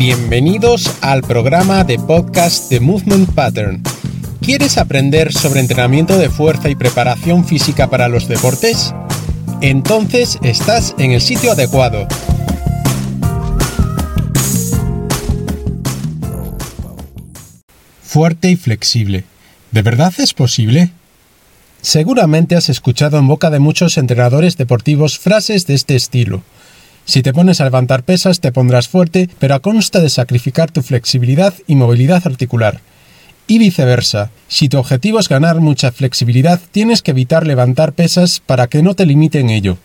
[0.00, 3.82] Bienvenidos al programa de podcast de Movement Pattern.
[4.40, 8.94] ¿Quieres aprender sobre entrenamiento de fuerza y preparación física para los deportes?
[9.60, 12.08] Entonces estás en el sitio adecuado.
[18.02, 19.24] Fuerte y flexible.
[19.70, 20.92] ¿De verdad es posible?
[21.82, 26.42] Seguramente has escuchado en boca de muchos entrenadores deportivos frases de este estilo.
[27.04, 30.82] Si te pones a levantar pesas te pondrás fuerte, pero a consta de sacrificar tu
[30.82, 32.80] flexibilidad y movilidad articular.
[33.46, 38.68] Y viceversa, si tu objetivo es ganar mucha flexibilidad, tienes que evitar levantar pesas para
[38.68, 39.76] que no te limiten ello.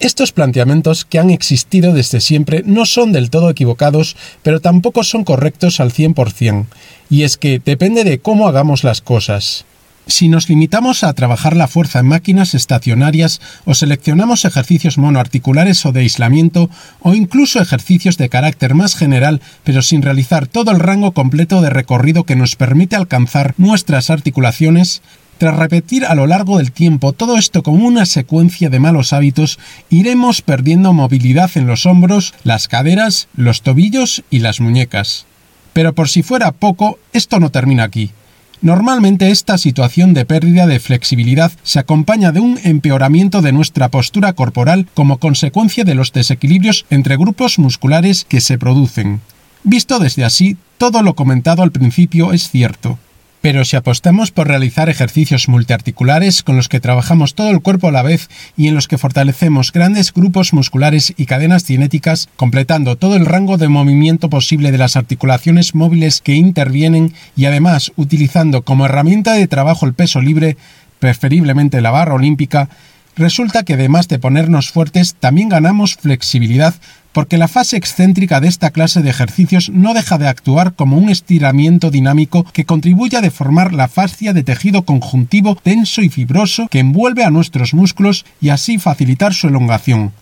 [0.00, 5.24] Estos planteamientos que han existido desde siempre no son del todo equivocados, pero tampoco son
[5.24, 6.66] correctos al 100%,
[7.10, 9.64] y es que depende de cómo hagamos las cosas.
[10.06, 15.92] Si nos limitamos a trabajar la fuerza en máquinas estacionarias o seleccionamos ejercicios monoarticulares o
[15.92, 16.68] de aislamiento
[17.00, 21.70] o incluso ejercicios de carácter más general pero sin realizar todo el rango completo de
[21.70, 25.00] recorrido que nos permite alcanzar nuestras articulaciones,
[25.38, 29.58] tras repetir a lo largo del tiempo todo esto como una secuencia de malos hábitos,
[29.88, 35.26] iremos perdiendo movilidad en los hombros, las caderas, los tobillos y las muñecas.
[35.72, 38.12] Pero por si fuera poco, esto no termina aquí.
[38.60, 44.32] Normalmente esta situación de pérdida de flexibilidad se acompaña de un empeoramiento de nuestra postura
[44.32, 49.20] corporal como consecuencia de los desequilibrios entre grupos musculares que se producen.
[49.62, 52.98] Visto desde así, todo lo comentado al principio es cierto.
[53.44, 57.92] Pero si apostamos por realizar ejercicios multiarticulares con los que trabajamos todo el cuerpo a
[57.92, 63.16] la vez y en los que fortalecemos grandes grupos musculares y cadenas cinéticas, completando todo
[63.16, 68.86] el rango de movimiento posible de las articulaciones móviles que intervienen y además utilizando como
[68.86, 70.56] herramienta de trabajo el peso libre,
[70.98, 72.70] preferiblemente la barra olímpica,
[73.16, 76.74] resulta que además de ponernos fuertes también ganamos flexibilidad
[77.14, 81.08] porque la fase excéntrica de esta clase de ejercicios no deja de actuar como un
[81.08, 86.80] estiramiento dinámico que contribuye a deformar la fascia de tejido conjuntivo denso y fibroso que
[86.80, 90.12] envuelve a nuestros músculos y así facilitar su elongación.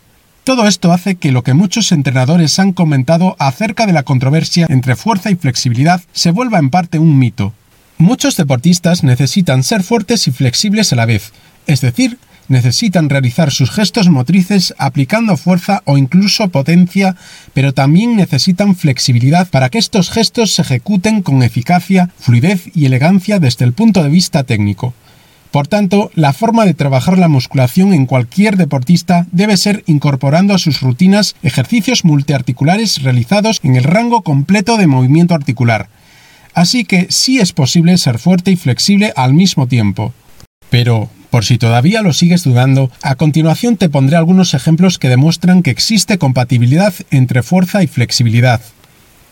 [0.44, 4.94] Todo esto hace que lo que muchos entrenadores han comentado acerca de la controversia entre
[4.94, 7.54] fuerza y flexibilidad se vuelva en parte un mito.
[7.96, 11.32] Muchos deportistas necesitan ser fuertes y flexibles a la vez,
[11.66, 12.18] es decir,
[12.48, 17.16] necesitan realizar sus gestos motrices aplicando fuerza o incluso potencia,
[17.54, 23.38] pero también necesitan flexibilidad para que estos gestos se ejecuten con eficacia, fluidez y elegancia
[23.38, 24.94] desde el punto de vista técnico.
[25.52, 30.58] Por tanto, la forma de trabajar la musculación en cualquier deportista debe ser incorporando a
[30.58, 35.90] sus rutinas ejercicios multiarticulares realizados en el rango completo de movimiento articular.
[36.54, 40.14] Así que sí es posible ser fuerte y flexible al mismo tiempo.
[40.70, 45.62] Pero, por si todavía lo sigues dudando, a continuación te pondré algunos ejemplos que demuestran
[45.62, 48.60] que existe compatibilidad entre fuerza y flexibilidad.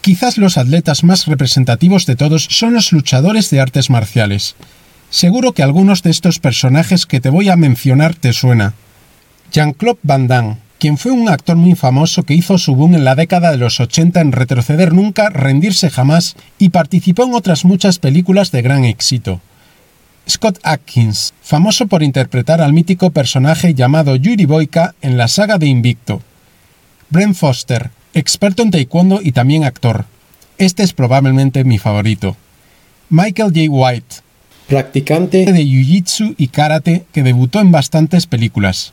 [0.00, 4.56] Quizás los atletas más representativos de todos son los luchadores de artes marciales.
[5.10, 8.72] Seguro que algunos de estos personajes que te voy a mencionar te suena.
[9.52, 13.14] Jean-Claude Van Damme, quien fue un actor muy famoso que hizo su boom en la
[13.14, 18.52] década de los 80 en retroceder nunca, rendirse jamás y participó en otras muchas películas
[18.52, 19.42] de gran éxito.
[20.30, 25.66] Scott Atkins, famoso por interpretar al mítico personaje llamado Yuri Boyka en la saga de
[25.66, 26.22] Invicto.
[27.08, 30.04] Brent Foster, experto en taekwondo y también actor.
[30.56, 32.36] Este es probablemente mi favorito.
[33.08, 33.68] Michael J.
[33.68, 34.16] White,
[34.68, 38.92] practicante de Jiu-Jitsu y Karate que debutó en bastantes películas.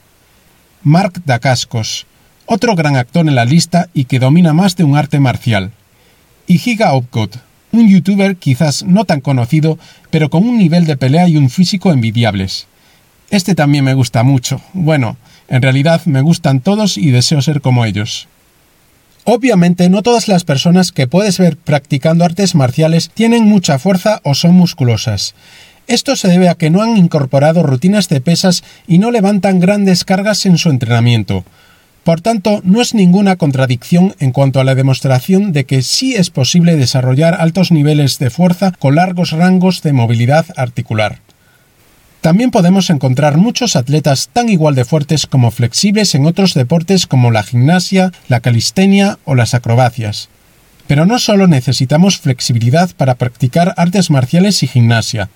[0.82, 2.08] Mark Dacascos,
[2.48, 5.72] otro gran actor en la lista y que domina más de un arte marcial.
[6.48, 7.40] Y Higa Opgot,
[7.72, 9.78] un youtuber quizás no tan conocido,
[10.10, 12.68] pero con un nivel de pelea y un físico envidiables.
[13.30, 14.62] Este también me gusta mucho.
[14.74, 15.18] Bueno,
[15.50, 18.28] en realidad me gustan todos y deseo ser como ellos.
[19.26, 24.34] Obviamente no todas las personas que puedes ver practicando artes marciales tienen mucha fuerza o
[24.36, 25.36] son musculosas.
[25.88, 30.06] Esto se debe a que no han incorporado rutinas de pesas y no levantan grandes
[30.06, 31.44] cargas en su entrenamiento.
[32.08, 36.30] Por tanto, no es ninguna contradicción en cuanto a la demostración de que sí es
[36.30, 41.20] posible desarrollar altos niveles de fuerza con largos rangos de movilidad articular.
[42.22, 47.30] También podemos encontrar muchos atletas tan igual de fuertes como flexibles en otros deportes como
[47.30, 50.30] la gimnasia, la calistenia o las acrobacias.
[50.88, 55.30] Pero no solo necesitamos flexibilidad para practicar artes marciales y gimnasia,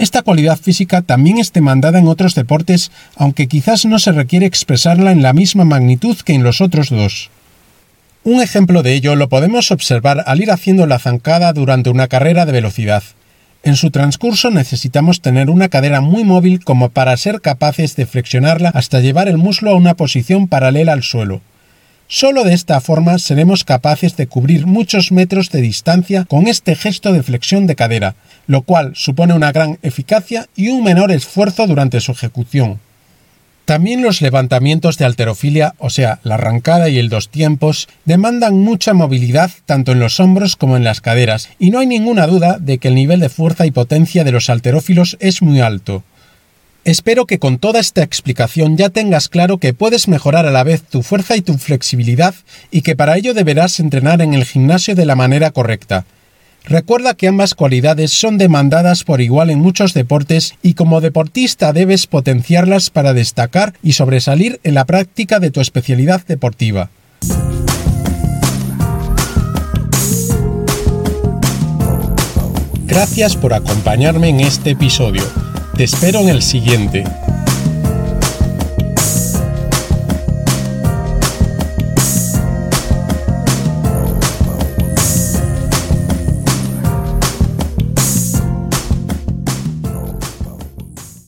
[0.00, 5.12] esta cualidad física también es demandada en otros deportes, aunque quizás no se requiere expresarla
[5.12, 7.28] en la misma magnitud que en los otros dos.
[8.24, 12.46] Un ejemplo de ello lo podemos observar al ir haciendo la zancada durante una carrera
[12.46, 13.02] de velocidad.
[13.62, 18.70] En su transcurso necesitamos tener una cadera muy móvil como para ser capaces de flexionarla
[18.70, 21.42] hasta llevar el muslo a una posición paralela al suelo.
[22.12, 27.12] Solo de esta forma seremos capaces de cubrir muchos metros de distancia con este gesto
[27.12, 28.16] de flexión de cadera,
[28.48, 32.80] lo cual supone una gran eficacia y un menor esfuerzo durante su ejecución.
[33.64, 38.92] También los levantamientos de alterofilia, o sea, la arrancada y el dos tiempos, demandan mucha
[38.92, 42.78] movilidad tanto en los hombros como en las caderas, y no hay ninguna duda de
[42.78, 46.02] que el nivel de fuerza y potencia de los alterófilos es muy alto.
[46.84, 50.82] Espero que con toda esta explicación ya tengas claro que puedes mejorar a la vez
[50.82, 52.34] tu fuerza y tu flexibilidad
[52.70, 56.06] y que para ello deberás entrenar en el gimnasio de la manera correcta.
[56.64, 62.06] Recuerda que ambas cualidades son demandadas por igual en muchos deportes y como deportista debes
[62.06, 66.90] potenciarlas para destacar y sobresalir en la práctica de tu especialidad deportiva.
[72.86, 75.22] Gracias por acompañarme en este episodio.
[75.80, 77.04] Te espero en el siguiente.